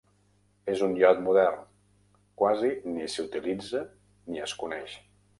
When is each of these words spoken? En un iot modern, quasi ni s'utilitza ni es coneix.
En 0.71 0.79
un 0.85 0.93
iot 0.99 1.19
modern, 1.25 1.59
quasi 2.41 2.71
ni 2.93 3.05
s'utilitza 3.17 3.83
ni 4.31 4.43
es 4.47 4.55
coneix. 4.63 4.97